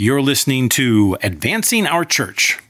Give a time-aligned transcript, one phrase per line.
[0.00, 2.60] You're listening to Advancing Our Church.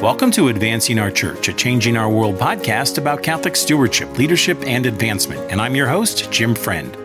[0.00, 4.86] Welcome to Advancing Our Church, a Changing Our World podcast about Catholic stewardship, leadership, and
[4.86, 5.50] advancement.
[5.50, 6.96] And I'm your host, Jim Friend.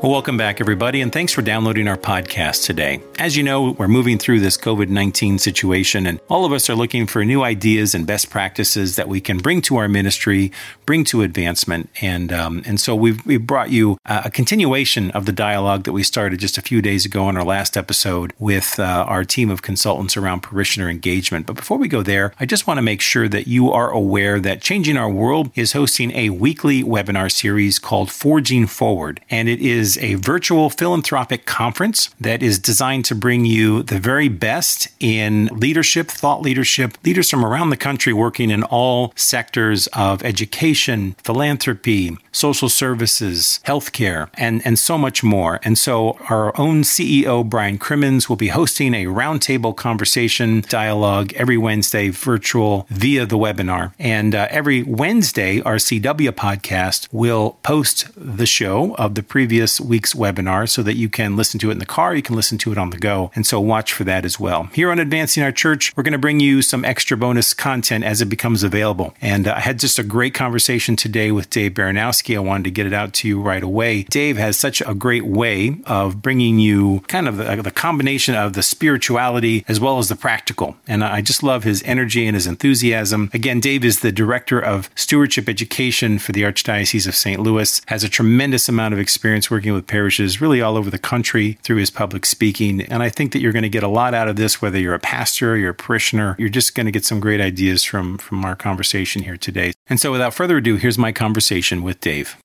[0.00, 3.00] Well, welcome back, everybody, and thanks for downloading our podcast today.
[3.18, 6.76] As you know, we're moving through this COVID 19 situation, and all of us are
[6.76, 10.52] looking for new ideas and best practices that we can bring to our ministry,
[10.86, 11.90] bring to advancement.
[12.00, 16.04] And, um, and so we've, we've brought you a continuation of the dialogue that we
[16.04, 19.62] started just a few days ago in our last episode with uh, our team of
[19.62, 21.44] consultants around parishioner engagement.
[21.44, 24.38] But before we go there, I just want to make sure that you are aware
[24.38, 29.60] that Changing Our World is hosting a weekly webinar series called Forging Forward, and it
[29.60, 34.88] is is a virtual philanthropic conference that is designed to bring you the very best
[35.00, 41.16] in leadership, thought leadership, leaders from around the country working in all sectors of education,
[41.24, 45.58] philanthropy, social services, healthcare, and, and so much more.
[45.62, 51.56] And so our own CEO, Brian Crimmins, will be hosting a roundtable conversation dialogue every
[51.56, 53.94] Wednesday, virtual via the webinar.
[53.98, 60.14] And uh, every Wednesday, our CW podcast will post the show of the previous week's
[60.14, 62.72] webinar so that you can listen to it in the car, you can listen to
[62.72, 63.30] it on the go.
[63.34, 64.64] And so watch for that as well.
[64.72, 68.20] Here on Advancing Our Church, we're going to bring you some extra bonus content as
[68.20, 69.14] it becomes available.
[69.20, 72.36] And uh, I had just a great conversation today with Dave Baranowski.
[72.36, 74.04] I wanted to get it out to you right away.
[74.04, 78.52] Dave has such a great way of bringing you kind of the, the combination of
[78.52, 80.76] the spirituality as well as the practical.
[80.86, 83.30] And I just love his energy and his enthusiasm.
[83.32, 87.40] Again, Dave is the director of stewardship education for the Archdiocese of St.
[87.40, 91.58] Louis, has a tremendous amount of experience working with parishes really all over the country
[91.62, 92.82] through his public speaking.
[92.82, 94.94] And I think that you're going to get a lot out of this, whether you're
[94.94, 98.44] a pastor, you're a parishioner, you're just going to get some great ideas from, from
[98.44, 99.72] our conversation here today.
[99.88, 102.36] And so without further ado, here's my conversation with Dave.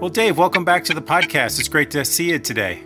[0.00, 1.58] Well, Dave, welcome back to the podcast.
[1.58, 2.82] It's great to see you today.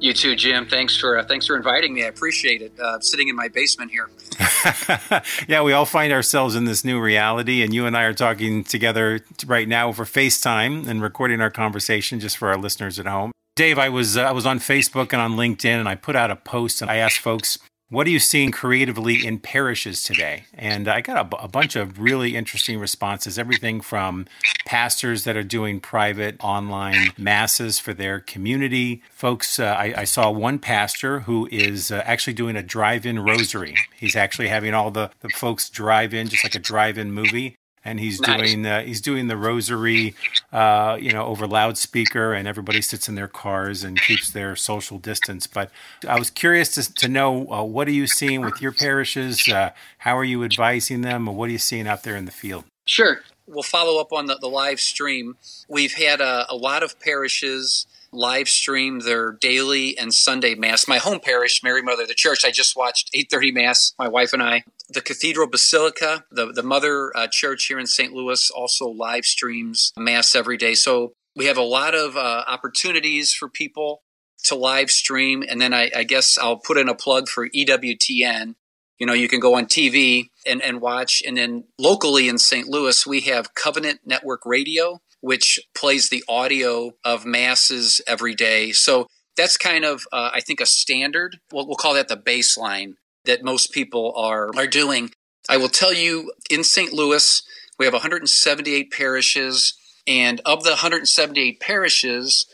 [0.00, 0.66] You too, Jim.
[0.66, 2.04] Thanks for uh, thanks for inviting me.
[2.04, 2.72] I appreciate it.
[2.78, 4.10] Uh, sitting in my basement here.
[5.48, 8.64] yeah, we all find ourselves in this new reality, and you and I are talking
[8.64, 13.32] together right now over FaceTime and recording our conversation just for our listeners at home.
[13.56, 16.30] Dave, I was uh, I was on Facebook and on LinkedIn, and I put out
[16.30, 17.58] a post and I asked folks
[17.94, 20.44] what are you seeing creatively in parishes today?
[20.52, 23.38] And I got a, bunch of really interesting responses.
[23.38, 24.26] Everything from
[24.66, 29.02] pastors that are doing private online masses for their community.
[29.10, 33.20] Folks, uh, I, I, saw one pastor who is uh, actually doing a drive in
[33.20, 33.76] rosary.
[33.96, 37.56] He's actually having all the, the folks drive in, just like a drive in movie
[37.84, 38.50] and he's nice.
[38.50, 40.14] doing uh, he's doing the rosary,
[40.52, 44.98] uh, you know, over loudspeaker, and everybody sits in their cars and keeps their social
[44.98, 45.46] distance.
[45.46, 45.70] But
[46.08, 49.48] I was curious to, to know uh, what are you seeing with your parishes?
[49.48, 52.32] Uh, how are you advising them, or what are you seeing out there in the
[52.32, 52.64] field?
[52.86, 55.36] Sure, we'll follow up on the, the live stream.
[55.68, 60.88] We've had a, a lot of parishes live stream their daily and Sunday mass.
[60.88, 63.92] My home parish, Mary Mother of the Church, I just watched 8:30 mass.
[63.98, 64.64] My wife and I.
[64.88, 68.12] The Cathedral Basilica, the the Mother uh, Church here in St.
[68.12, 70.74] Louis, also live streams mass every day.
[70.74, 74.02] So we have a lot of uh, opportunities for people
[74.44, 78.54] to live stream, and then I, I guess I'll put in a plug for EWTN.
[78.98, 81.22] You know, you can go on TV and, and watch.
[81.26, 82.68] And then locally in St.
[82.68, 88.72] Louis, we have Covenant Network Radio which plays the audio of masses every day.
[88.72, 89.06] So
[89.38, 91.38] that's kind of, uh, I think, a standard.
[91.50, 95.12] We'll, we'll call that the baseline that most people are are doing.
[95.48, 96.92] I will tell you, in St.
[96.92, 97.42] Louis,
[97.78, 99.72] we have 178 parishes,
[100.06, 102.44] and of the 178 parishes,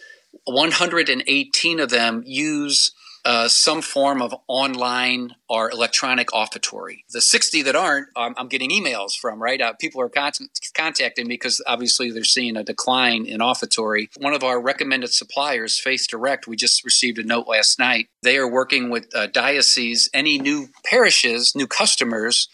[0.45, 2.93] 118 of them use
[3.25, 7.05] uh, some form of online or electronic offertory.
[7.11, 9.61] The 60 that aren't, um, I'm getting emails from, right?
[9.61, 10.33] Uh, people are con-
[10.75, 14.09] contacting me because obviously they're seeing a decline in offertory.
[14.19, 18.09] One of our recommended suppliers, Faith Direct, we just received a note last night.
[18.23, 22.49] They are working with uh, dioceses, any new parishes, new customers,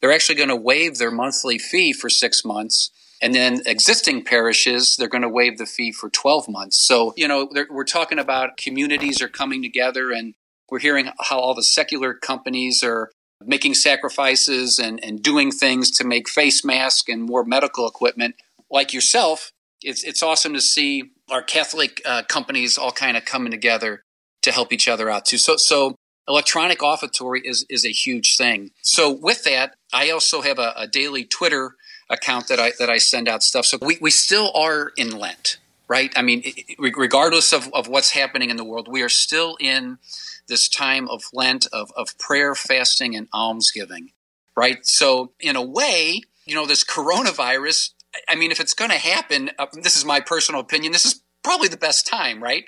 [0.00, 4.96] they're actually going to waive their monthly fee for six months and then existing parishes,
[4.96, 6.78] they're going to waive the fee for 12 months.
[6.78, 10.34] So, you know, we're talking about communities are coming together and
[10.70, 13.10] we're hearing how all the secular companies are
[13.44, 18.36] making sacrifices and, and doing things to make face masks and more medical equipment.
[18.70, 23.50] Like yourself, it's, it's awesome to see our Catholic uh, companies all kind of coming
[23.50, 24.02] together
[24.42, 25.38] to help each other out too.
[25.38, 25.96] So, so
[26.28, 28.70] electronic offertory is, is a huge thing.
[28.82, 31.74] So with that, I also have a, a daily Twitter
[32.10, 33.66] account that I that I send out stuff.
[33.66, 35.58] So we, we still are in Lent.
[35.88, 36.12] right?
[36.16, 36.44] I mean,
[36.78, 39.98] regardless of, of what's happening in the world, we are still in
[40.46, 44.12] this time of Lent, of, of prayer, fasting, and almsgiving,
[44.56, 44.84] right?
[44.86, 47.90] So, in a way, you know, this coronavirus,
[48.28, 51.20] I mean, if it's going to happen, uh, this is my personal opinion, this is
[51.42, 52.64] probably the best time, right?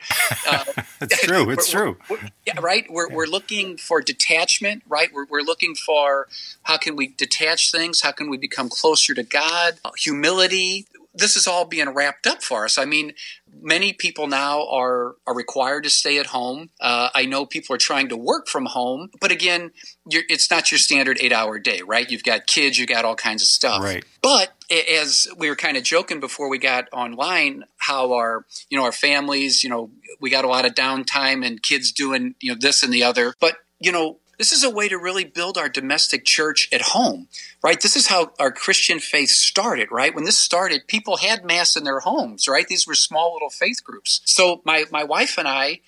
[0.46, 0.64] Uh,
[1.00, 1.50] it's true.
[1.50, 1.96] It's we're, true.
[2.08, 2.84] We're, yeah, right.
[2.88, 3.17] We're, yeah.
[3.17, 5.08] we're looking for detachment, right?
[5.12, 6.28] We're, we're looking for
[6.62, 8.02] how can we detach things?
[8.02, 9.75] How can we become closer to God?
[9.84, 10.87] Uh, humility.
[11.12, 12.78] This is all being wrapped up for us.
[12.78, 13.14] I mean,
[13.61, 16.70] many people now are are required to stay at home.
[16.81, 19.72] Uh, I know people are trying to work from home, but again,
[20.08, 22.08] it's not your standard eight hour day, right?
[22.08, 23.82] You've got kids, you've got all kinds of stuff.
[23.82, 24.05] Right.
[24.22, 28.84] But as we were kind of joking before we got online, how our you know
[28.84, 29.90] our families, you know,
[30.20, 33.34] we got a lot of downtime and kids doing you know this and the other,
[33.40, 37.28] but you know this is a way to really build our domestic church at home,
[37.62, 37.78] right?
[37.78, 40.14] This is how our Christian faith started, right?
[40.14, 42.67] When this started, people had mass in their homes, right?
[42.67, 44.22] These were small little faith groups.
[44.25, 45.81] So my, my wife and I,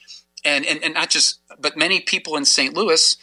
[0.44, 2.74] and, and, and not just, but many people in St.
[2.74, 3.16] Louis,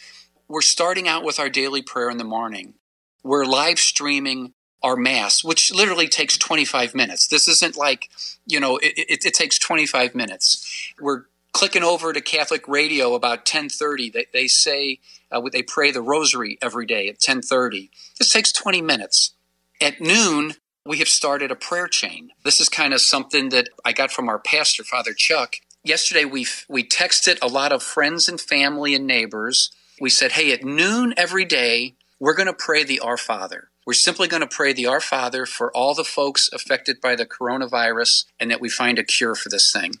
[0.48, 2.74] we're starting out with our daily prayer in the morning.
[3.22, 7.26] We're live streaming our mass, which literally takes 25 minutes.
[7.26, 8.08] This isn't like,
[8.46, 10.92] you know, it, it, it takes 25 minutes.
[11.00, 14.12] We're clicking over to Catholic radio about 10:30.
[14.12, 15.00] They, they say
[15.30, 17.90] uh, they pray the Rosary every day at 10:30.
[18.18, 19.34] This takes 20 minutes.
[19.80, 20.54] At noon,
[20.84, 22.30] we have started a prayer chain.
[22.44, 25.56] This is kind of something that I got from our pastor, Father Chuck.
[25.82, 29.70] Yesterday, we we texted a lot of friends and family and neighbors.
[30.00, 33.94] We said, "Hey, at noon every day, we're going to pray the Our Father." We're
[33.94, 38.24] simply going to pray the Our Father for all the folks affected by the coronavirus
[38.38, 39.94] and that we find a cure for this thing.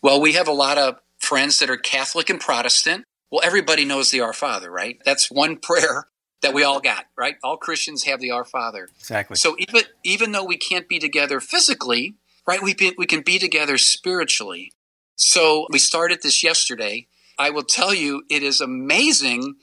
[0.00, 3.04] Well, we have a lot of friends that are Catholic and Protestant.
[3.30, 4.96] Well, everybody knows the Our Father, right?
[5.04, 6.06] That's one prayer
[6.40, 7.36] that we all got, right?
[7.44, 8.88] All Christians have the Our Father.
[8.98, 9.36] Exactly.
[9.36, 12.14] So even even though we can't be together physically,
[12.46, 12.62] right?
[12.62, 14.72] We be, we can be together spiritually.
[15.16, 17.08] So we started this yesterday.
[17.38, 19.56] I will tell you, it is amazing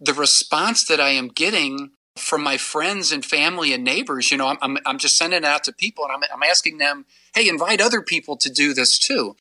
[0.00, 4.30] the response that I am getting from my friends and family and neighbors.
[4.30, 6.78] You know, I'm, I'm, I'm just sending it out to people and I'm, I'm asking
[6.78, 9.36] them, hey, invite other people to do this too.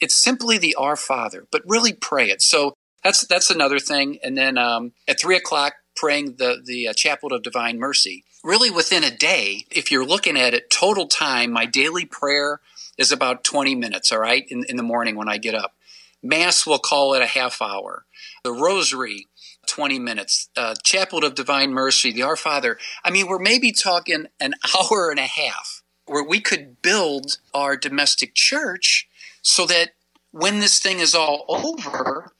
[0.00, 2.40] It's simply the Our Father, but really pray it.
[2.40, 2.74] So
[3.04, 4.18] that's that's another thing.
[4.22, 8.24] And then um, at three o'clock, praying the the uh, of Divine Mercy.
[8.42, 12.60] Really, within a day, if you're looking at it, total time, my daily prayer
[12.96, 14.10] is about 20 minutes.
[14.10, 15.74] All right, in in the morning when I get up.
[16.22, 18.04] Mass, we'll call it a half hour.
[18.44, 19.26] The Rosary,
[19.70, 20.48] 20 minutes.
[20.56, 22.76] Uh, Chaplet of Divine Mercy, the Our Father.
[23.04, 27.76] I mean, we're maybe talking an hour and a half where we could build our
[27.76, 29.08] domestic church
[29.42, 29.90] so that
[30.32, 32.32] when this thing is all over,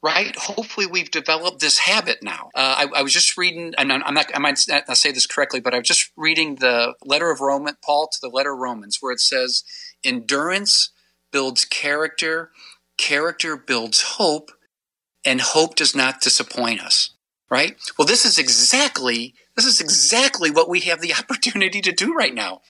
[0.00, 0.36] right?
[0.36, 2.50] Hopefully, we've developed this habit now.
[2.54, 5.60] Uh, I, I, was just reading, and I'm not, I might not say this correctly,
[5.60, 8.98] but I was just reading the letter of Roman, Paul to the letter of Romans,
[9.00, 9.64] where it says,
[10.04, 10.90] "Endurance
[11.32, 12.52] builds character,
[12.96, 14.52] character builds hope,
[15.26, 17.10] and hope does not disappoint us."
[17.50, 17.76] Right?
[17.98, 22.34] Well, this is exactly this is exactly what we have the opportunity to do right
[22.34, 22.62] now.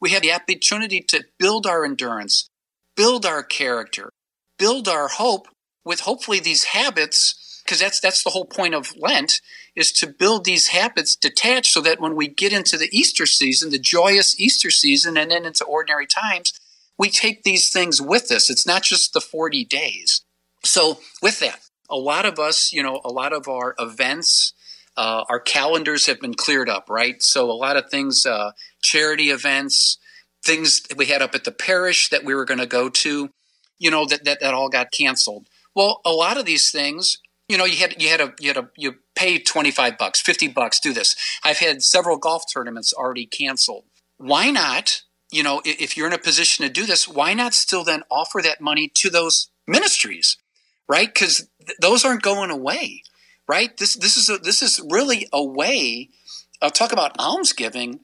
[0.00, 2.48] We have the opportunity to build our endurance,
[2.96, 4.10] build our character,
[4.58, 5.48] build our hope
[5.84, 9.40] with hopefully these habits because that's that's the whole point of Lent
[9.74, 13.70] is to build these habits detached so that when we get into the Easter season,
[13.70, 16.52] the joyous Easter season and then into ordinary times,
[16.98, 18.50] we take these things with us.
[18.50, 20.22] It's not just the 40 days.
[20.64, 21.60] So with that,
[21.92, 24.54] a lot of us, you know, a lot of our events,
[24.96, 27.22] uh, our calendars have been cleared up, right?
[27.22, 29.98] So a lot of things, uh, charity events,
[30.44, 33.30] things we had up at the parish that we were going to go to,
[33.78, 35.46] you know, that, that, that all got canceled.
[35.74, 37.18] Well, a lot of these things,
[37.48, 40.48] you know, you had, you had a, you had a, you pay 25 bucks, 50
[40.48, 41.14] bucks, do this.
[41.44, 43.84] I've had several golf tournaments already canceled.
[44.16, 47.84] Why not, you know, if you're in a position to do this, why not still
[47.84, 50.36] then offer that money to those ministries,
[50.88, 51.12] right?
[51.12, 53.02] Because th- those aren't going away,
[53.48, 53.76] right?
[53.76, 56.10] This, this is a, this is really a way,
[56.60, 58.00] I'll talk about almsgiving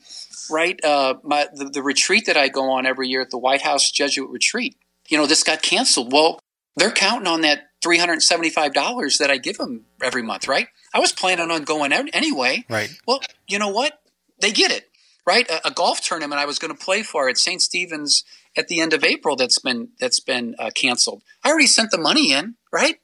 [0.51, 0.83] right?
[0.85, 3.91] Uh, my the, the retreat that I go on every year at the White House
[3.91, 4.77] Jesuit retreat.
[5.09, 6.13] You know, this got canceled.
[6.13, 6.41] Well,
[6.77, 10.69] they're counting on that three hundred seventy-five dollars that I give them every month, right?
[10.95, 12.65] I was planning on going anyway.
[12.69, 12.91] Right.
[13.07, 14.01] Well, you know what?
[14.41, 14.91] They get it,
[15.27, 15.49] right?
[15.51, 17.61] A, a golf tournament I was going to play for at St.
[17.61, 18.25] Stephen's
[18.57, 21.23] at the end of April that's been that's been uh, canceled.
[21.45, 22.97] I already sent the money in, right?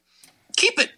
[0.55, 0.91] Keep it.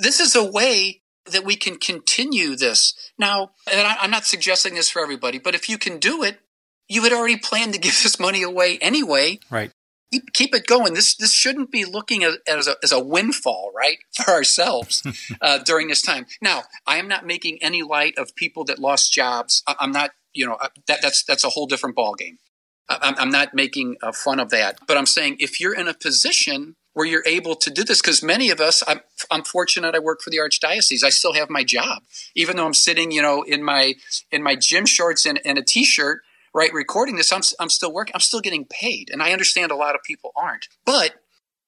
[0.00, 2.94] This is a way that we can continue this.
[3.18, 6.40] Now, and I, am not suggesting this for everybody, but if you can do it,
[6.88, 9.38] you had already planned to give this money away anyway.
[9.50, 9.72] Right.
[10.12, 10.94] Keep, keep it going.
[10.94, 15.02] This this shouldn't be looking at, as, a, as a windfall, right, for ourselves
[15.40, 16.26] uh, during this time.
[16.40, 19.62] Now, I am not making any light of people that lost jobs.
[19.66, 22.36] I, am not, you know, that that's that's a whole different ballgame.
[22.86, 26.76] I'm not making uh, fun of that, but I'm saying if you're in a position
[26.94, 29.94] where you're able to do this, because many of us, I'm, I'm fortunate.
[29.94, 31.04] I work for the archdiocese.
[31.04, 32.02] I still have my job,
[32.34, 33.94] even though I'm sitting, you know, in my
[34.32, 36.22] in my gym shorts and, and a t-shirt,
[36.54, 37.32] right, recording this.
[37.32, 38.14] I'm I'm still working.
[38.14, 40.68] I'm still getting paid, and I understand a lot of people aren't.
[40.86, 41.16] But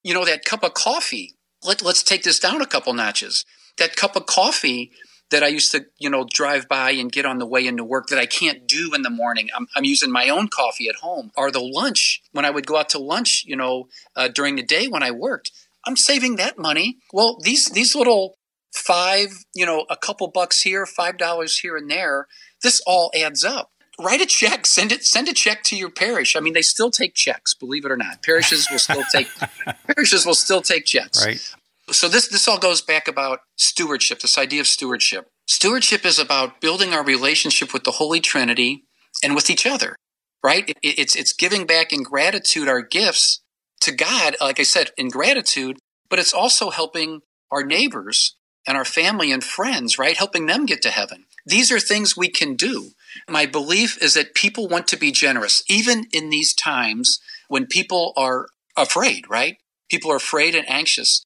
[0.02, 1.34] you know, that cup of coffee.
[1.64, 3.44] Let, let's take this down a couple notches.
[3.78, 4.92] That cup of coffee
[5.30, 8.08] that I used to, you know, drive by and get on the way into work
[8.08, 9.48] that I can't do in the morning.
[9.54, 11.32] I'm, I'm using my own coffee at home.
[11.36, 14.62] Or the lunch when I would go out to lunch, you know, uh, during the
[14.62, 15.50] day when I worked.
[15.84, 16.98] I'm saving that money.
[17.12, 18.36] Well, these these little
[18.72, 22.26] five, you know, a couple bucks here, five dollars here and there.
[22.62, 23.70] This all adds up.
[23.98, 26.36] Write a check, send it, send a check to your parish.
[26.36, 28.22] I mean, they still take checks, believe it or not.
[28.22, 29.28] Parishes will still take
[29.86, 31.24] parishes will still take checks.
[31.24, 31.54] Right.
[31.90, 35.28] So this this all goes back about stewardship, this idea of stewardship.
[35.46, 38.84] Stewardship is about building our relationship with the Holy Trinity
[39.22, 39.94] and with each other,
[40.42, 40.68] right?
[40.68, 43.40] It, it's it's giving back in gratitude our gifts
[43.82, 45.78] to God, like I said, in gratitude,
[46.08, 47.20] but it's also helping
[47.52, 48.34] our neighbors
[48.66, 50.16] and our family and friends, right?
[50.16, 51.26] Helping them get to heaven.
[51.44, 52.90] These are things we can do.
[53.28, 58.12] My belief is that people want to be generous, even in these times when people
[58.16, 59.58] are afraid, right?
[59.88, 61.22] People are afraid and anxious.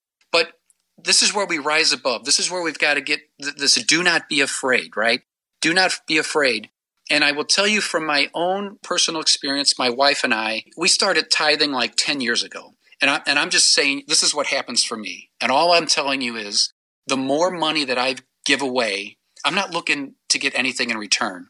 [1.04, 2.24] This is where we rise above.
[2.24, 5.22] This is where we've got to get this do not be afraid, right?
[5.60, 6.70] Do not be afraid.
[7.10, 10.86] And I will tell you from my own personal experience, my wife and I, we
[10.86, 12.74] started tithing like 10 years ago.
[13.00, 15.30] And, I, and I'm just saying, this is what happens for me.
[15.40, 16.72] And all I'm telling you is
[17.06, 21.48] the more money that I give away, I'm not looking to get anything in return.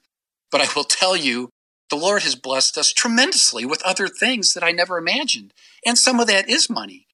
[0.50, 1.50] But I will tell you,
[1.90, 5.52] the Lord has blessed us tremendously with other things that I never imagined.
[5.84, 7.06] And some of that is money,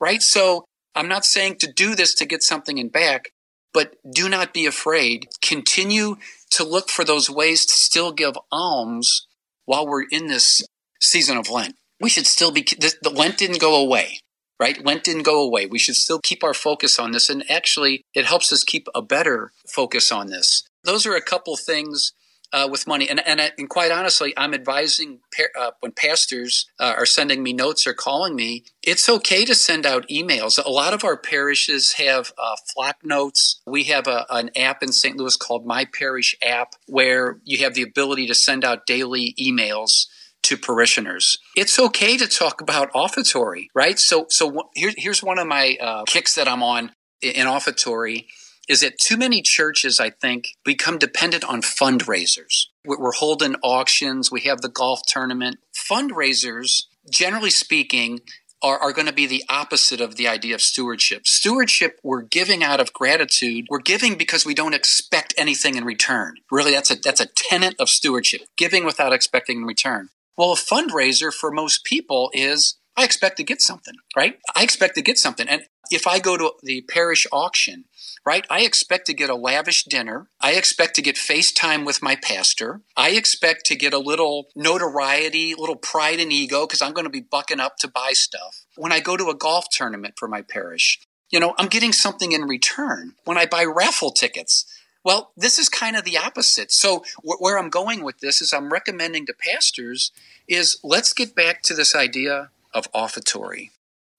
[0.00, 0.22] right?
[0.22, 3.32] So I'm not saying to do this to get something in back,
[3.72, 5.28] but do not be afraid.
[5.40, 6.16] Continue
[6.50, 9.26] to look for those ways to still give alms
[9.64, 10.62] while we're in this
[11.00, 11.76] season of Lent.
[12.00, 14.18] We should still be, the Lent didn't go away,
[14.60, 14.84] right?
[14.84, 15.66] Lent didn't go away.
[15.66, 17.30] We should still keep our focus on this.
[17.30, 20.64] And actually, it helps us keep a better focus on this.
[20.84, 22.12] Those are a couple things
[22.52, 23.08] uh, with money.
[23.08, 25.20] And, and, and quite honestly, I'm advising
[25.58, 29.86] uh, when pastors uh, are sending me notes or calling me, it's okay to send
[29.86, 30.62] out emails.
[30.62, 33.60] A lot of our parishes have uh, Flocknotes.
[33.66, 35.16] We have a, an app in St.
[35.16, 40.06] Louis called My Parish App where you have the ability to send out daily emails
[40.42, 41.38] to parishioners.
[41.56, 43.98] It's okay to talk about offertory, right?
[43.98, 46.90] So, so here, here's one of my uh, kicks that I'm on
[47.20, 48.26] in offertory
[48.68, 52.66] is that too many churches, I think, become dependent on fundraisers.
[52.84, 55.58] We're holding auctions, we have the golf tournament.
[55.74, 58.20] Fundraisers, generally speaking,
[58.62, 61.26] are, are going to be the opposite of the idea of stewardship.
[61.26, 63.66] Stewardship, we're giving out of gratitude.
[63.68, 66.36] We're giving because we don't expect anything in return.
[66.50, 70.10] Really, that's a, that's a tenet of stewardship, giving without expecting in return.
[70.36, 74.38] Well, a fundraiser for most people is I expect to get something, right?
[74.54, 75.48] I expect to get something.
[75.48, 75.62] And
[75.92, 77.84] if I go to the parish auction
[78.24, 78.46] right?
[78.48, 80.28] I expect to get a lavish dinner.
[80.40, 82.80] I expect to get FaceTime with my pastor.
[82.96, 87.04] I expect to get a little notoriety, a little pride and ego because I'm going
[87.04, 88.64] to be bucking up to buy stuff.
[88.76, 92.32] When I go to a golf tournament for my parish, you know, I'm getting something
[92.32, 93.14] in return.
[93.24, 94.66] When I buy raffle tickets,
[95.04, 96.70] well, this is kind of the opposite.
[96.70, 100.12] So where I'm going with this is I'm recommending to pastors
[100.46, 103.70] is let's get back to this idea of offertory.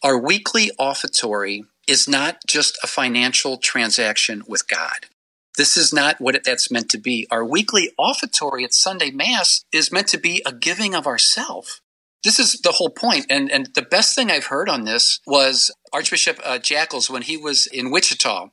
[0.03, 5.07] Our weekly offertory is not just a financial transaction with God.
[5.55, 7.25] This is not what it, that's meant to be.
[7.31, 11.79] Our weekly offertory at Sunday Mass is meant to be a giving of ourself.
[12.21, 13.27] This is the whole point.
[13.29, 17.37] And, and the best thing I've heard on this was Archbishop uh, Jackels when he
[17.37, 18.49] was in Wichita.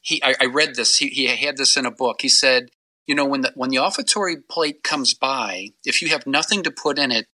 [0.00, 0.96] He, I, I read this.
[0.96, 2.22] He, he had this in a book.
[2.22, 2.70] He said,
[3.06, 6.70] you know, when the, when the offertory plate comes by, if you have nothing to
[6.70, 7.26] put in it,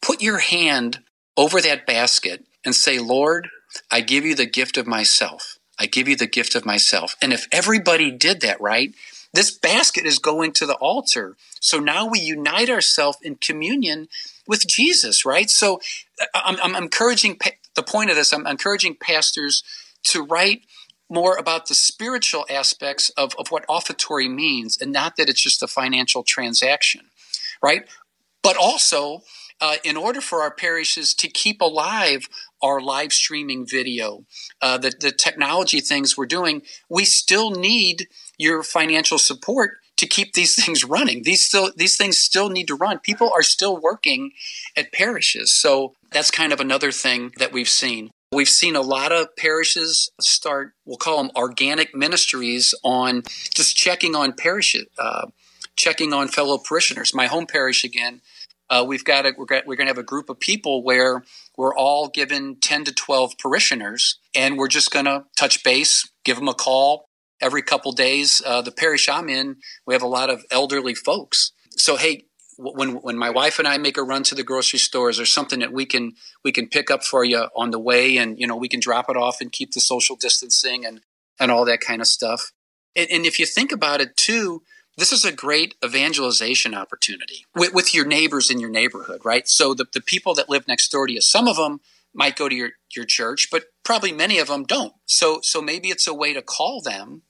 [0.00, 1.00] put your hand
[1.36, 3.48] over that basket and say, Lord,
[3.90, 5.58] I give you the gift of myself.
[5.78, 7.16] I give you the gift of myself.
[7.22, 8.94] And if everybody did that, right,
[9.32, 11.36] this basket is going to the altar.
[11.60, 14.08] So now we unite ourselves in communion
[14.46, 15.48] with Jesus, right?
[15.48, 15.80] So
[16.20, 17.38] uh, I'm, I'm encouraging,
[17.74, 19.62] the point of this, I'm encouraging pastors
[20.04, 20.62] to write
[21.08, 25.62] more about the spiritual aspects of, of what offertory means and not that it's just
[25.62, 27.02] a financial transaction,
[27.62, 27.88] right?
[28.42, 29.22] But also,
[29.60, 32.28] uh, in order for our parishes to keep alive
[32.62, 34.24] our live streaming video,
[34.60, 40.32] uh, the, the technology things we're doing, we still need your financial support to keep
[40.32, 41.22] these things running.
[41.22, 42.98] These still these things still need to run.
[42.98, 44.32] People are still working
[44.76, 45.54] at parishes.
[45.54, 48.10] So that's kind of another thing that we've seen.
[48.32, 54.14] We've seen a lot of parishes start, we'll call them organic ministries on just checking
[54.14, 55.26] on parishes, uh,
[55.74, 57.12] checking on fellow parishioners.
[57.12, 58.20] My home parish again,
[58.70, 61.24] Uh, we've got a, we're, we're going to have a group of people where
[61.60, 66.38] we're all given 10 to 12 parishioners, and we're just going to touch base, give
[66.38, 67.04] them a call
[67.38, 68.40] every couple days.
[68.46, 71.52] Uh, the parish I'm in, we have a lot of elderly folks.
[71.76, 72.24] So, hey,
[72.56, 75.60] when when my wife and I make a run to the grocery stores or something
[75.60, 76.12] that we can
[76.42, 79.10] we can pick up for you on the way, and you know we can drop
[79.10, 81.02] it off and keep the social distancing and
[81.38, 82.52] and all that kind of stuff.
[82.96, 84.62] And, and if you think about it too,
[85.00, 89.48] this is a great evangelization opportunity with, with your neighbors in your neighborhood, right?
[89.48, 91.80] So the, the people that live next door to you, some of them
[92.12, 94.92] might go to your, your church, but probably many of them don't.
[95.06, 97.22] So so maybe it's a way to call them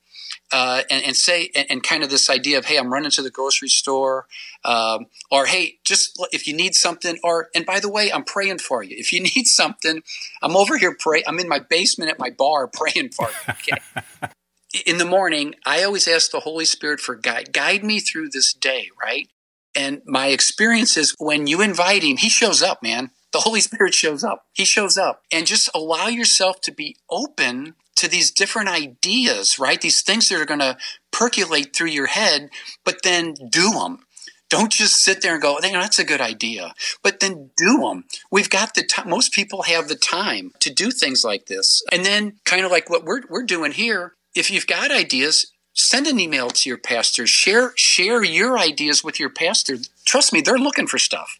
[0.52, 3.22] uh, and, and, say and, and, kind of this idea of hey i'm running to
[3.22, 4.26] the grocery store
[4.64, 8.58] um, or hey just if you need something or and by the way i'm praying
[8.58, 10.02] for you if you need something
[10.42, 14.28] i'm over here pray i'm in my basement at my bar praying for you okay
[14.86, 18.52] in the morning i always ask the holy spirit for guide guide me through this
[18.52, 19.28] day right
[19.74, 23.94] and my experience is when you invite him he shows up man the Holy Spirit
[23.94, 24.46] shows up.
[24.52, 25.22] He shows up.
[25.32, 29.80] And just allow yourself to be open to these different ideas, right?
[29.80, 30.78] These things that are going to
[31.12, 32.50] percolate through your head,
[32.84, 34.00] but then do them.
[34.48, 36.72] Don't just sit there and go, you know, that's a good idea,
[37.04, 38.04] but then do them.
[38.32, 39.08] We've got the time.
[39.08, 41.82] Most people have the time to do things like this.
[41.92, 46.06] And then kind of like what we're, we're doing here, if you've got ideas, send
[46.06, 49.78] an email to your pastor, share, share your ideas with your pastor.
[50.04, 51.38] Trust me, they're looking for stuff.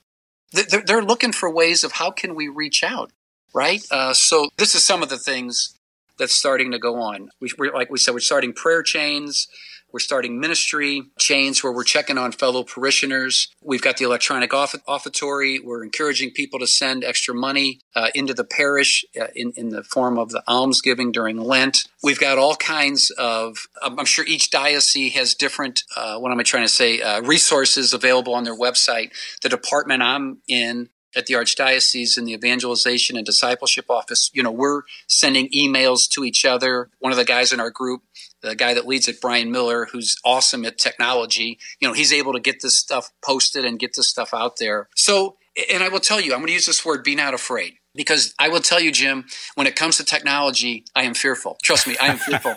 [0.53, 3.13] They're, they're looking for ways of how can we reach out,
[3.55, 3.85] right?
[3.91, 5.77] Uh, so this is some of the things
[6.19, 7.31] that's starting to go on.
[7.41, 9.49] We, are like we said, we're starting prayer chains.
[9.93, 13.49] We're starting ministry chains where we're checking on fellow parishioners.
[13.63, 15.63] We've got the electronic offertory.
[15.63, 19.83] We're encouraging people to send extra money uh, into the parish uh, in, in the
[19.83, 21.89] form of the almsgiving during Lent.
[22.03, 26.43] We've got all kinds of, I'm sure each diocese has different, uh, what am I
[26.43, 29.11] trying to say, uh, resources available on their website.
[29.43, 34.51] The department I'm in at the archdiocese in the evangelization and discipleship office you know
[34.51, 36.91] we're sending emails to each other.
[36.99, 38.03] One of the guys in our group
[38.43, 42.33] the guy that leads it brian miller who's awesome at technology you know he's able
[42.33, 44.89] to get this stuff posted and get this stuff out there.
[44.95, 45.37] So
[45.73, 48.35] and i will tell you i'm going to use this word be not afraid because
[48.39, 49.25] i will tell you jim
[49.57, 51.59] when it comes to technology i am fearful.
[51.63, 52.55] Trust me i am fearful.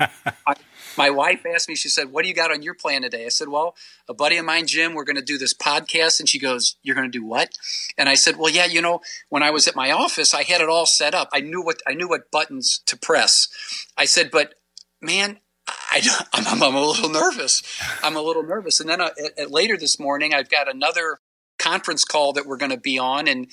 [0.48, 0.56] I,
[0.98, 3.26] my wife asked me, she said, What do you got on your plan today?
[3.26, 3.76] I said, Well,
[4.08, 6.20] a buddy of mine, Jim, we're going to do this podcast.
[6.20, 7.50] And she goes, You're going to do what?
[7.98, 10.62] And I said, Well, yeah, you know, when I was at my office, I had
[10.62, 11.30] it all set up.
[11.34, 13.48] I knew what I knew what buttons to press.
[13.98, 14.56] I said, But
[15.02, 16.02] man, I,
[16.34, 17.64] am I'm, I'm a little nervous.
[18.04, 18.80] I'm a little nervous.
[18.80, 21.20] And then uh, at, at later this morning, I've got another
[21.60, 23.28] conference call that we're going to be on.
[23.28, 23.48] And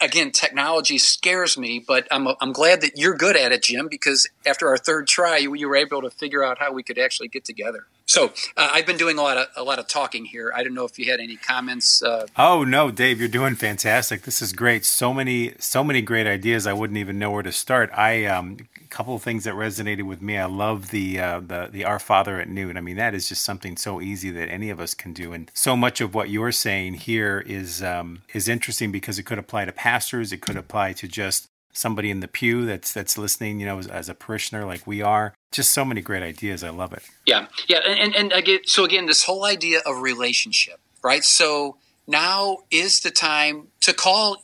[0.00, 4.28] again, technology scares me, but I'm, I'm glad that you're good at it, Jim, because
[4.46, 7.28] after our third try, you, you were able to figure out how we could actually
[7.28, 7.86] get together.
[8.10, 10.52] So uh, I've been doing a lot of a lot of talking here.
[10.52, 12.02] I don't know if you had any comments.
[12.02, 14.22] Uh, oh no, Dave, you're doing fantastic.
[14.22, 14.84] This is great.
[14.84, 16.66] So many so many great ideas.
[16.66, 17.88] I wouldn't even know where to start.
[17.96, 20.36] I um, a couple of things that resonated with me.
[20.36, 22.76] I love the uh, the the Our Father at noon.
[22.76, 25.32] I mean, that is just something so easy that any of us can do.
[25.32, 29.38] And so much of what you're saying here is um, is interesting because it could
[29.38, 30.32] apply to pastors.
[30.32, 33.60] It could apply to just somebody in the pew that's that's listening.
[33.60, 36.62] You know, as, as a parishioner like we are just so many great ideas.
[36.62, 37.02] I love it.
[37.26, 41.24] Yeah, yeah, and and again, so again, this whole idea of relationship, right?
[41.24, 41.76] So
[42.10, 44.42] now is the time to call.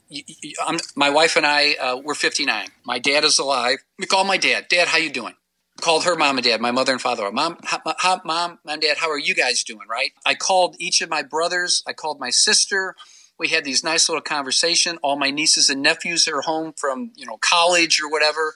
[0.64, 2.68] I'm, my wife and I, uh, we're 59.
[2.84, 3.78] My dad is alive.
[3.98, 4.66] We call my dad.
[4.68, 5.34] Dad, how you doing?
[5.80, 7.30] Called her mom and dad, my mother and father.
[7.32, 9.86] Mom, how, mom and dad, how are you guys doing?
[9.88, 10.12] Right?
[10.24, 11.82] I called each of my brothers.
[11.86, 12.94] I called my sister.
[13.38, 14.98] We had these nice little conversation.
[15.02, 18.54] All my nieces and nephews are home from you know college or whatever.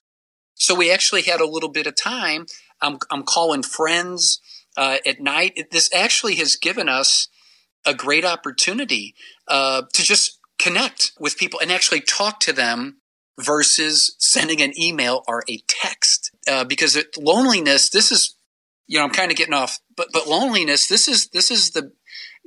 [0.54, 2.46] So we actually had a little bit of time.
[2.82, 4.40] I'm, I'm calling friends
[4.76, 5.54] uh, at night.
[5.56, 7.28] It, this actually has given us
[7.86, 9.14] a great opportunity
[9.48, 12.98] uh, to just connect with people and actually talk to them
[13.38, 16.30] versus sending an email or a text.
[16.46, 18.36] Uh, because loneliness, this is,
[18.86, 21.92] you know, I'm kind of getting off, but but loneliness, this is this is the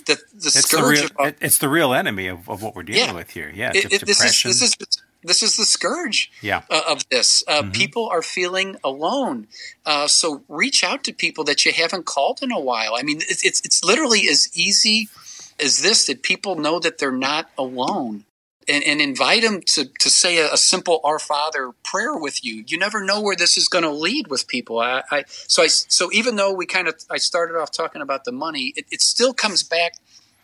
[0.06, 1.00] the, the it's scourge.
[1.00, 3.52] The real, of, it's the real enemy of, of what we're dealing yeah, with here.
[3.54, 4.50] Yeah, it, it, depression.
[4.50, 6.64] This is, this is this is the scourge yeah.
[6.70, 7.44] uh, of this.
[7.48, 7.72] Uh, mm-hmm.
[7.72, 9.48] People are feeling alone.
[9.86, 12.96] Uh, so reach out to people that you haven't called in a while.
[12.96, 15.08] I mean, it's, it's, it's literally as easy
[15.60, 18.26] as this that people know that they're not alone.
[18.68, 22.64] And, and invite them to, to say a, a, simple Our Father prayer with you.
[22.68, 24.80] You never know where this is going to lead with people.
[24.80, 28.26] I, I, so I, so even though we kind of I started off talking about
[28.26, 29.94] the money, it, it still comes back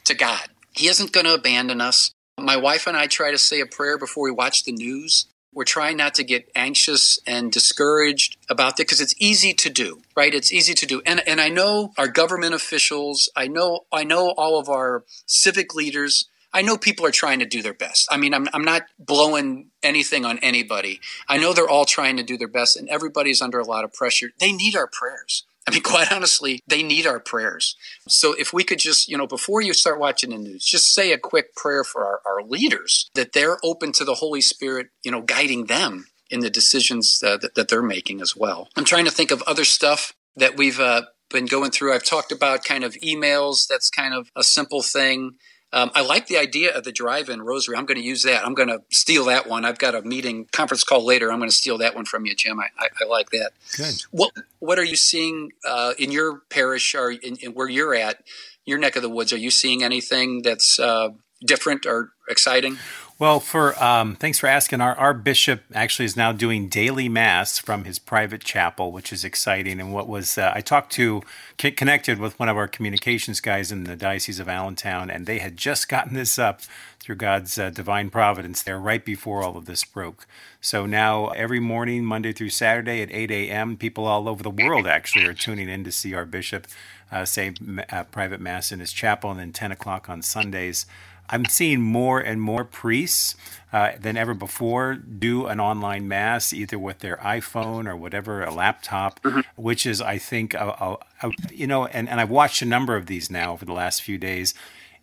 [0.05, 0.47] to God.
[0.73, 2.13] He isn't going to abandon us.
[2.37, 5.27] My wife and I try to say a prayer before we watch the news.
[5.51, 10.01] We're trying not to get anxious and discouraged about that because it's easy to do,
[10.15, 10.33] right?
[10.33, 11.01] It's easy to do.
[11.05, 15.73] And, and I know our government officials, I know, I know all of our civic
[15.73, 18.07] leaders I know people are trying to do their best.
[18.11, 20.99] I mean, I'm, I'm not blowing anything on anybody.
[21.27, 23.93] I know they're all trying to do their best and everybody's under a lot of
[23.93, 24.31] pressure.
[24.39, 25.45] They need our prayers.
[25.67, 27.75] I mean, quite honestly, they need our prayers.
[28.07, 31.11] So if we could just, you know, before you start watching the news, just say
[31.11, 35.11] a quick prayer for our, our leaders that they're open to the Holy Spirit, you
[35.11, 38.69] know, guiding them in the decisions uh, that, that, they're making as well.
[38.75, 41.93] I'm trying to think of other stuff that we've uh, been going through.
[41.93, 43.67] I've talked about kind of emails.
[43.67, 45.37] That's kind of a simple thing.
[45.71, 47.77] Um, I like the idea of the drive-in rosary.
[47.77, 48.45] I'm going to use that.
[48.45, 49.65] I'm going to steal that one.
[49.65, 51.31] I've got a meeting conference call later.
[51.31, 52.59] I'm going to steal that one from you, Jim.
[52.59, 53.51] I, I, I like that.
[53.77, 54.03] Good.
[54.11, 58.23] What What are you seeing uh, in your parish or in, in, where you're at,
[58.65, 59.31] your neck of the woods?
[59.31, 61.09] Are you seeing anything that's uh,
[61.45, 62.77] different or exciting?
[63.19, 64.79] Well, for um, thanks for asking.
[64.79, 69.25] Our our bishop actually is now doing daily mass from his private chapel, which is
[69.25, 69.81] exciting.
[69.81, 71.21] And what was uh, I talked to
[71.57, 75.57] connected with one of our communications guys in the diocese of Allentown, and they had
[75.57, 76.61] just gotten this up
[77.01, 80.25] through God's uh, divine providence there right before all of this broke.
[80.61, 84.87] So now every morning, Monday through Saturday at 8 a.m., people all over the world
[84.87, 86.67] actually are tuning in to see our bishop
[87.11, 87.53] uh, say
[87.89, 90.85] uh, private mass in his chapel, and then 10 o'clock on Sundays.
[91.29, 93.35] I'm seeing more and more priests
[93.71, 98.51] uh, than ever before do an online mass, either with their iPhone or whatever, a
[98.51, 99.41] laptop, mm-hmm.
[99.55, 102.95] which is, I think, a, a, a, you know, and, and I've watched a number
[102.95, 104.53] of these now over the last few days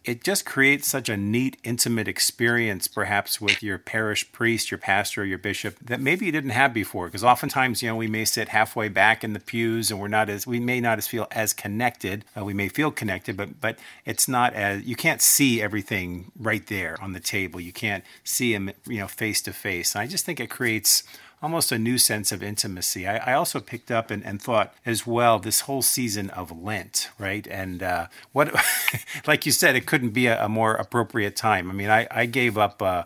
[0.06, 5.22] it just creates such a neat, intimate experience, perhaps with your parish priest, your pastor,
[5.22, 7.06] or your bishop, that maybe you didn't have before.
[7.06, 10.30] Because oftentimes, you know, we may sit halfway back in the pews, and we're not
[10.30, 12.24] as we may not as feel as connected.
[12.38, 16.66] Uh, we may feel connected, but but it's not as you can't see everything right
[16.68, 17.60] there on the table.
[17.60, 19.96] You can't see them, you know, face to face.
[19.96, 21.02] I just think it creates
[21.42, 23.06] almost a new sense of intimacy.
[23.06, 27.10] I, I also picked up and, and, thought as well this whole season of Lent,
[27.18, 27.46] right?
[27.46, 28.54] And uh, what,
[29.26, 31.70] like you said, it couldn't be a, a, more appropriate time.
[31.70, 32.80] I mean, I, I gave up.
[32.80, 33.04] Uh,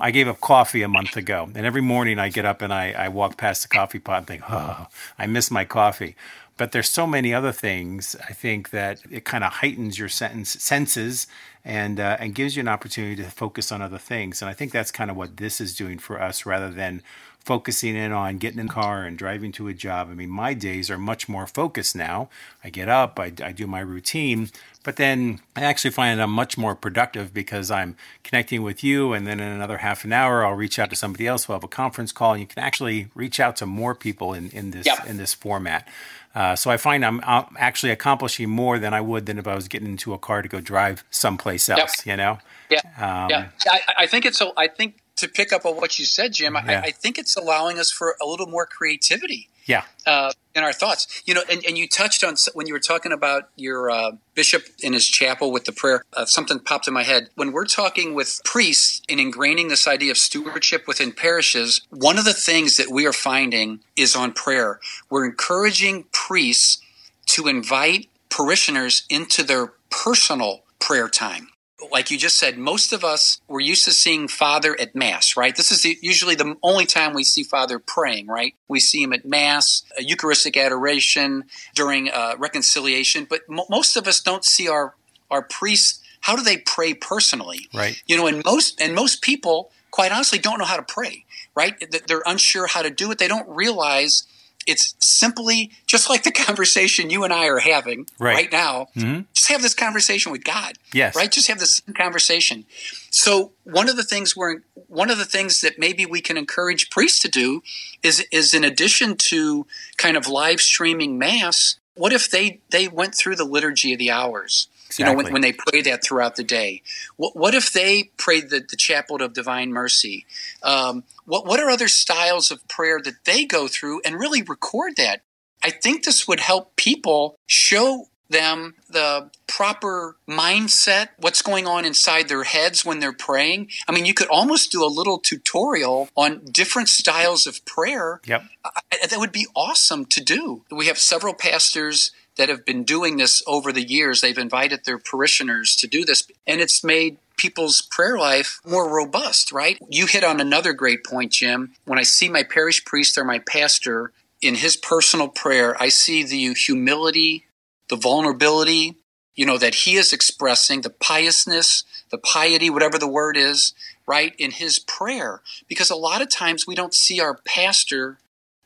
[0.00, 2.90] I gave up coffee a month ago, and every morning I get up and I,
[2.90, 6.16] I walk past the coffee pot and think, "Oh, I miss my coffee."
[6.56, 8.16] But there's so many other things.
[8.28, 11.28] I think that it kind of heightens your sentence, senses
[11.64, 14.42] and uh, and gives you an opportunity to focus on other things.
[14.42, 17.02] And I think that's kind of what this is doing for us, rather than
[17.44, 20.08] focusing in on getting in the car and driving to a job.
[20.10, 22.28] I mean, my days are much more focused now.
[22.62, 24.50] I get up, I, I do my routine,
[24.82, 29.12] but then I actually find I'm much more productive because I'm connecting with you.
[29.12, 31.46] And then in another half an hour, I'll reach out to somebody else.
[31.46, 34.50] We'll have a conference call, and you can actually reach out to more people in,
[34.50, 35.06] in this yep.
[35.06, 35.86] in this format.
[36.34, 39.54] Uh, so I find I'm, I'm, actually accomplishing more than I would than if I
[39.54, 42.04] was getting into a car to go drive someplace else.
[42.04, 42.06] Yep.
[42.06, 42.38] You know.
[42.70, 42.80] Yeah.
[42.98, 43.48] Um, yeah.
[43.70, 44.38] I, I think it's.
[44.38, 44.52] So.
[44.56, 46.82] I think to pick up on what you said, Jim, yeah.
[46.84, 49.48] I, I, think it's allowing us for a little more creativity.
[49.66, 49.84] Yeah.
[50.06, 53.12] Uh, in our thoughts, you know, and, and you touched on when you were talking
[53.12, 56.04] about your uh, bishop in his chapel with the prayer.
[56.12, 60.10] Uh, something popped in my head when we're talking with priests and ingraining this idea
[60.10, 61.80] of stewardship within parishes.
[61.90, 64.80] One of the things that we are finding is on prayer.
[65.08, 66.82] We're encouraging priests
[67.26, 71.48] to invite parishioners into their personal prayer time
[71.90, 75.54] like you just said, most of us we're used to seeing Father at Mass, right?
[75.54, 78.54] This is the, usually the only time we see Father praying, right?
[78.68, 84.44] We see him at Mass, Eucharistic adoration, during uh, reconciliation, but most of us don't
[84.44, 84.94] see our
[85.30, 86.00] our priests.
[86.20, 87.68] How do they pray personally?
[87.74, 88.02] Right.
[88.06, 91.24] You know, and most and most people, quite honestly, don't know how to pray.
[91.56, 91.74] Right?
[92.08, 93.18] They're unsure how to do it.
[93.18, 94.24] They don't realize
[94.66, 98.88] it's simply just like the conversation you and I are having right, right now.
[98.96, 99.22] Mm-hmm.
[99.32, 100.78] Just have this conversation with God.
[100.92, 101.16] Yes.
[101.16, 101.30] Right?
[101.30, 102.64] Just have this conversation.
[103.10, 106.90] So one of the things we're one of the things that maybe we can encourage
[106.90, 107.62] priests to do
[108.02, 113.14] is is in addition to kind of live streaming mass, what if they they went
[113.14, 114.68] through the liturgy of the hours?
[114.86, 115.04] Exactly.
[115.04, 116.82] You know, when, when, they pray that throughout the day.
[117.16, 120.26] What, what if they prayed the, the Chaplet of Divine Mercy?
[120.62, 124.96] Um, what, what are other styles of prayer that they go through and really record
[124.96, 125.22] that?
[125.62, 132.28] I think this would help people show them the proper mindset, what's going on inside
[132.28, 133.70] their heads when they're praying.
[133.86, 138.20] I mean, you could almost do a little tutorial on different styles of prayer.
[138.26, 138.44] Yep.
[138.64, 140.64] I, that would be awesome to do.
[140.70, 144.20] We have several pastors that have been doing this over the years.
[144.20, 149.52] They've invited their parishioners to do this, and it's made people's prayer life more robust,
[149.52, 149.78] right?
[149.88, 151.74] You hit on another great point, Jim.
[151.84, 156.22] When I see my parish priest or my pastor in his personal prayer, I see
[156.22, 157.44] the humility,
[157.88, 158.96] the vulnerability,
[159.34, 163.74] you know, that he is expressing, the piousness, the piety, whatever the word is,
[164.06, 165.40] right, in his prayer.
[165.68, 168.18] Because a lot of times we don't see our pastor,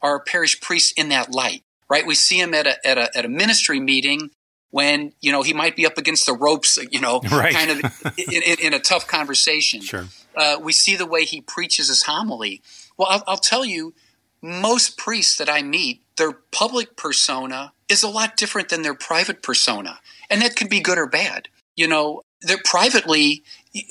[0.02, 2.06] our parish priest in that light right?
[2.06, 4.30] We see him at a, at a, at a ministry meeting
[4.70, 7.54] when you know he might be up against the ropes, you know, right.
[7.54, 7.78] kind of
[8.18, 9.80] in, in, in, a tough conversation.
[9.80, 10.06] Sure.
[10.36, 12.62] Uh, we see the way he preaches his homily.
[12.96, 13.94] Well, I'll, I'll tell you,
[14.42, 19.42] most priests that I meet, their public persona is a lot different than their private
[19.42, 21.48] persona, and that can be good or bad.
[21.76, 23.42] You know, they're privately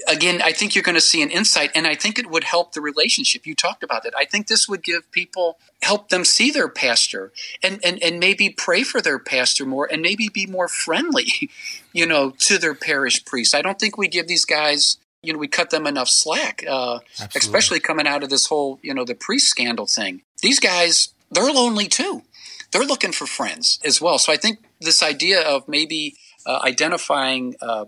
[0.08, 2.74] again i think you're going to see an insight and i think it would help
[2.74, 3.46] the relationship.
[3.46, 4.14] You talked about it.
[4.18, 7.32] i think this would give people help them see their pastor
[7.64, 11.28] and and, and maybe pray for their pastor more and maybe be more friendly
[11.94, 13.56] you know to their parish priest.
[13.56, 17.00] I don't think we give these guys you know we cut them enough slack uh,
[17.36, 20.22] especially coming out of this whole you know the priest scandal thing.
[20.42, 22.24] These guys they're lonely too.
[22.72, 24.18] They're looking for friends as well.
[24.20, 27.86] So i think this idea of maybe uh, identifying uh,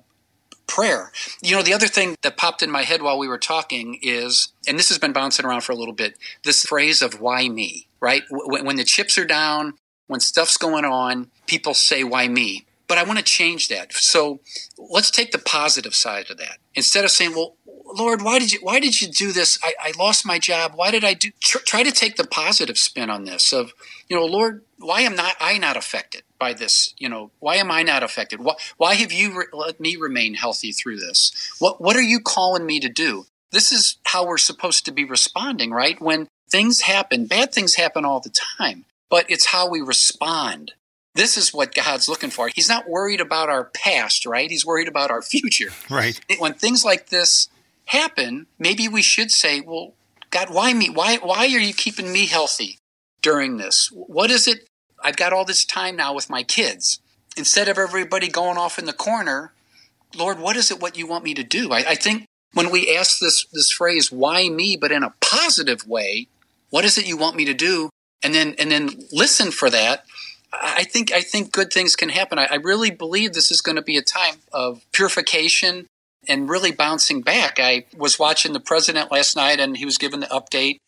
[0.69, 1.11] prayer.
[1.41, 4.53] You know, the other thing that popped in my head while we were talking is,
[4.67, 7.87] and this has been bouncing around for a little bit, this phrase of why me,
[7.99, 8.23] right?
[8.29, 9.73] When, when the chips are down,
[10.07, 12.65] when stuff's going on, people say, why me?
[12.87, 13.93] But I want to change that.
[13.93, 14.39] So
[14.77, 16.57] let's take the positive side of that.
[16.73, 17.55] Instead of saying, well,
[17.95, 19.57] Lord, why did you why did you do this?
[19.63, 20.73] I, I lost my job.
[20.75, 21.31] Why did I do?
[21.39, 23.51] Tr- try to take the positive spin on this.
[23.51, 23.73] Of
[24.07, 26.93] you know, Lord, why am not I not affected by this?
[26.97, 28.41] You know, why am I not affected?
[28.41, 31.31] Why, why have you re- let me remain healthy through this?
[31.59, 33.25] What what are you calling me to do?
[33.51, 35.99] This is how we're supposed to be responding, right?
[35.99, 40.73] When things happen, bad things happen all the time, but it's how we respond.
[41.15, 42.49] This is what God's looking for.
[42.53, 44.49] He's not worried about our past, right?
[44.49, 45.69] He's worried about our future.
[45.89, 46.19] Right.
[46.37, 47.49] When things like this
[47.89, 49.93] happen, maybe we should say, well,
[50.29, 50.89] God, why me?
[50.89, 52.77] Why, why are you keeping me healthy
[53.21, 53.89] during this?
[53.91, 54.67] What is it?
[55.03, 56.99] I've got all this time now with my kids.
[57.35, 59.53] Instead of everybody going off in the corner,
[60.15, 61.71] Lord, what is it what you want me to do?
[61.71, 65.87] I, I think when we ask this, this phrase, why me, but in a positive
[65.87, 66.27] way,
[66.69, 67.89] what is it you want me to do?
[68.21, 70.05] And then, and then listen for that.
[70.53, 72.37] I think, I think good things can happen.
[72.37, 75.87] I, I really believe this is going to be a time of purification
[76.27, 77.59] and really bouncing back.
[77.59, 80.79] I was watching the president last night and he was given the update.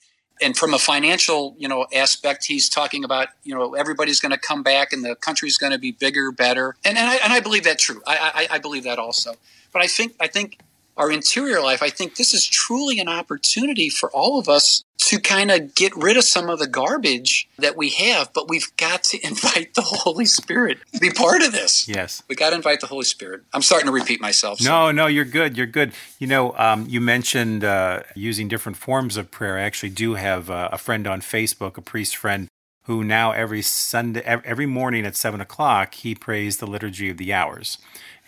[0.41, 4.39] And from a financial, you know, aspect, he's talking about, you know, everybody's going to
[4.39, 6.75] come back and the country's going to be bigger, better.
[6.83, 8.01] And, and I, and I believe that true.
[8.07, 9.35] I, I, I believe that also.
[9.71, 10.57] But I think, I think
[11.01, 15.19] our interior life, I think this is truly an opportunity for all of us to
[15.19, 19.03] kind of get rid of some of the garbage that we have, but we've got
[19.05, 21.87] to invite the Holy Spirit to be part of this.
[21.87, 22.21] Yes.
[22.29, 23.41] We got to invite the Holy Spirit.
[23.51, 24.59] I'm starting to repeat myself.
[24.59, 24.69] So.
[24.69, 25.57] No, no, you're good.
[25.57, 25.93] You're good.
[26.19, 29.57] You know, um, you mentioned uh, using different forms of prayer.
[29.57, 32.47] I actually do have uh, a friend on Facebook, a priest friend,
[32.83, 37.33] who now every Sunday, every morning at seven o'clock, he prays the Liturgy of the
[37.33, 37.79] Hours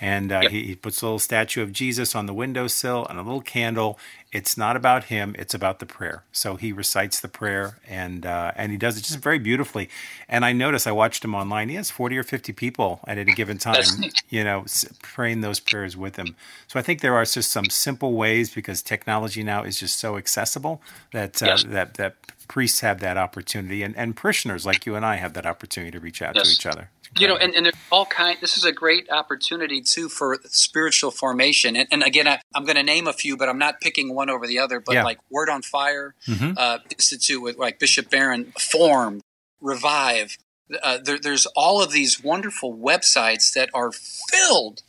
[0.03, 0.51] and uh, yep.
[0.51, 3.97] he, he, puts a little statue of Jesus on the windowsill and a little candle.
[4.33, 6.25] It's not about him; it's about the prayer.
[6.33, 9.87] So he recites the prayer, and uh, and he does it just very beautifully.
[10.27, 11.69] And I noticed I watched him online.
[11.69, 13.85] He has forty or fifty people at any given time,
[14.27, 14.65] you know,
[15.01, 16.35] praying those prayers with him.
[16.67, 20.17] So I think there are just some simple ways because technology now is just so
[20.17, 20.81] accessible
[21.13, 21.63] that uh, yes.
[21.63, 22.15] that that
[22.49, 26.01] priests have that opportunity, and and parishioners like you and I have that opportunity to
[26.01, 26.47] reach out yes.
[26.47, 29.81] to each other you know and, and there's all kind this is a great opportunity
[29.81, 33.49] too for spiritual formation and, and again I, am going to name a few but
[33.49, 35.03] i'm not picking one over the other but yeah.
[35.03, 36.53] like word on fire mm-hmm.
[36.57, 39.21] uh, institute with like bishop barron form
[39.61, 40.37] revive
[40.81, 44.81] uh, there, there's all of these wonderful websites that are filled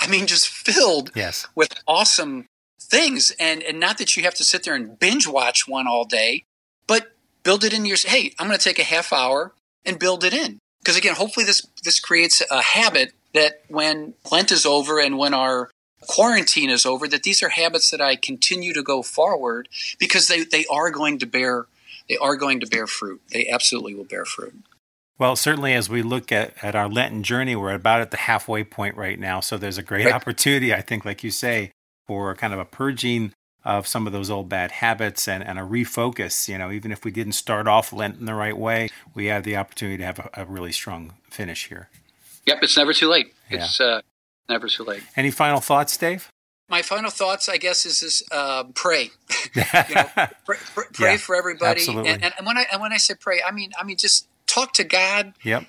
[0.00, 1.46] i mean just filled yes.
[1.54, 2.46] with awesome
[2.80, 6.04] things and and not that you have to sit there and binge watch one all
[6.04, 6.44] day
[6.86, 7.12] but
[7.42, 9.52] build it in your hey i'm going to take a half hour
[9.84, 14.52] and build it in because again, hopefully this this creates a habit that when Lent
[14.52, 15.68] is over and when our
[16.02, 19.68] quarantine is over, that these are habits that I continue to go forward
[19.98, 21.66] because they, they are going to bear
[22.08, 23.20] they are going to bear fruit.
[23.32, 24.54] They absolutely will bear fruit.
[25.18, 28.62] Well, certainly as we look at, at our Lenten journey, we're about at the halfway
[28.62, 29.40] point right now.
[29.40, 30.14] So there's a great right.
[30.14, 31.72] opportunity, I think, like you say,
[32.06, 33.32] for kind of a purging
[33.66, 36.48] of some of those old bad habits and, and a refocus.
[36.48, 39.42] You know, even if we didn't start off Lent in the right way, we have
[39.42, 41.90] the opportunity to have a, a really strong finish here.
[42.46, 43.34] Yep, it's never too late.
[43.50, 43.64] Yeah.
[43.64, 44.02] It's uh,
[44.48, 45.02] never too late.
[45.16, 46.30] Any final thoughts, Dave?
[46.68, 49.10] My final thoughts, I guess, is this: uh, pray.
[49.54, 49.62] you
[49.94, 51.80] know, pray, pray, pray yeah, for everybody.
[51.80, 52.10] Absolutely.
[52.10, 54.72] And, and, when I and when I say pray, I mean I mean just talk
[54.74, 55.34] to God.
[55.42, 55.66] Yep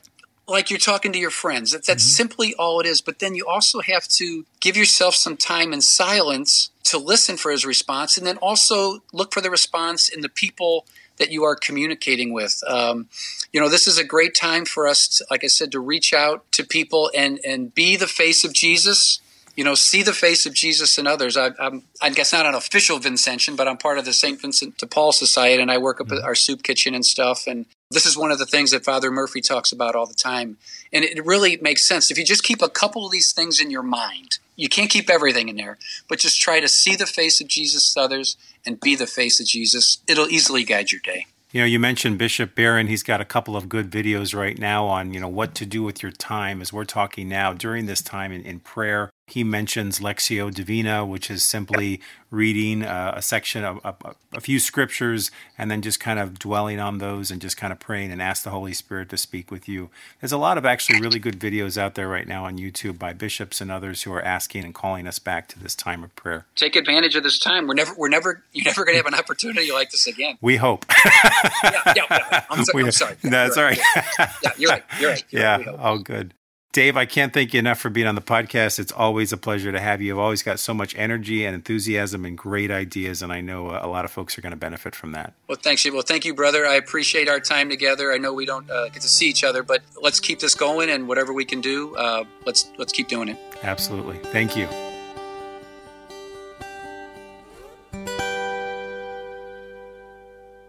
[0.47, 1.71] like you're talking to your friends.
[1.71, 2.15] That's, that's mm-hmm.
[2.15, 3.01] simply all it is.
[3.01, 7.51] But then you also have to give yourself some time in silence to listen for
[7.51, 10.85] his response and then also look for the response in the people
[11.17, 12.63] that you are communicating with.
[12.65, 13.07] Um,
[13.51, 16.13] you know, this is a great time for us, to, like I said, to reach
[16.13, 19.19] out to people and, and be the face of Jesus.
[19.55, 21.35] You know, see the face of Jesus in others.
[21.35, 24.39] I, am I guess not an official Vincentian, but I'm part of the St.
[24.39, 26.17] Vincent de Paul Society, and I work up mm-hmm.
[26.17, 27.47] at our soup kitchen and stuff.
[27.47, 30.57] And This is one of the things that Father Murphy talks about all the time.
[30.91, 32.11] And it really makes sense.
[32.11, 35.09] If you just keep a couple of these things in your mind, you can't keep
[35.09, 35.77] everything in there,
[36.09, 39.39] but just try to see the face of Jesus to others and be the face
[39.39, 39.99] of Jesus.
[40.07, 41.27] It'll easily guide your day.
[41.53, 42.87] You know, you mentioned Bishop Barron.
[42.87, 45.81] He's got a couple of good videos right now on, you know, what to do
[45.81, 49.09] with your time as we're talking now during this time in, in prayer.
[49.29, 51.99] He mentions Lectio Divina, which is simply
[52.31, 53.93] reading uh, a section of a,
[54.33, 57.79] a, few scriptures and then just kind of dwelling on those and just kind of
[57.79, 59.89] praying and ask the Holy Spirit to speak with you.
[60.21, 63.11] There's a lot of actually really good videos out there right now on YouTube by
[63.11, 66.45] bishops and others who are asking and calling us back to this time of prayer.
[66.55, 67.67] Take advantage of this time.
[67.67, 70.37] We're never, we're never, you're never going to have an opportunity like this again.
[70.39, 70.85] We hope.
[71.05, 72.45] yeah, yeah, yeah.
[72.49, 73.17] I'm, so, I'm sorry.
[73.23, 73.79] Yeah, That's all right.
[74.41, 74.83] yeah, you're right.
[75.01, 75.23] You're right.
[75.31, 75.57] You're yeah.
[75.57, 75.75] Right.
[75.79, 76.33] Oh, good.
[76.73, 78.77] Dave, I can't thank you enough for being on the podcast.
[78.77, 80.07] It's always a pleasure to have you.
[80.07, 83.87] You've always got so much energy and enthusiasm and great ideas, and I know a
[83.87, 85.33] lot of folks are going to benefit from that.
[85.47, 85.83] Well, thanks.
[85.85, 85.93] You.
[85.93, 86.67] Well, thank you, brother.
[86.67, 88.11] I appreciate our time together.
[88.11, 90.89] I know we don't uh, get to see each other, but let's keep this going,
[90.89, 93.37] and whatever we can do, uh, let's let's keep doing it.
[93.63, 94.17] Absolutely.
[94.17, 94.67] Thank you.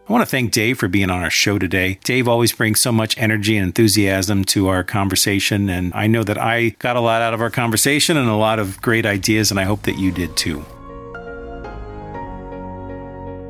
[0.09, 1.99] I want to thank Dave for being on our show today.
[2.03, 6.39] Dave always brings so much energy and enthusiasm to our conversation, and I know that
[6.39, 9.61] I got a lot out of our conversation and a lot of great ideas, and
[9.61, 10.65] I hope that you did too.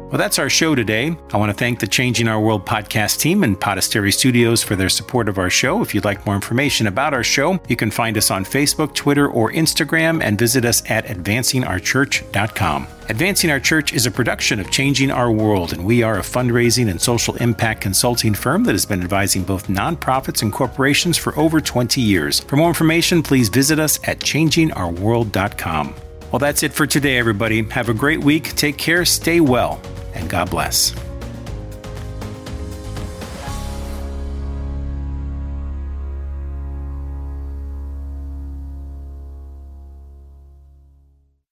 [0.08, 1.14] Well, that's our show today.
[1.34, 4.88] I want to thank the Changing Our World podcast team and Podastery Studios for their
[4.88, 5.82] support of our show.
[5.82, 9.28] If you'd like more information about our show, you can find us on Facebook, Twitter,
[9.28, 12.86] or Instagram and visit us at advancingourchurch.com.
[13.10, 16.90] Advancing Our Church is a production of Changing Our World, and we are a fundraising
[16.90, 21.60] and social impact consulting firm that has been advising both nonprofits and corporations for over
[21.60, 22.40] 20 years.
[22.40, 25.94] For more information, please visit us at changingourworld.com.
[26.32, 27.62] Well, that's it for today, everybody.
[27.70, 28.54] Have a great week.
[28.54, 29.80] Take care, stay well,
[30.18, 30.94] and God bless.